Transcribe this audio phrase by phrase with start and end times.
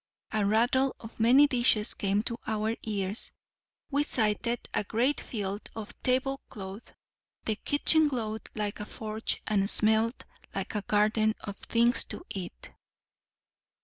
[0.31, 3.31] A rattle of many dishes came to our ears;
[3.91, 6.91] we sighted a great field of table cloth;
[7.45, 10.23] the kitchen glowed like a forge and smelt
[10.55, 12.71] like a garden of things to eat.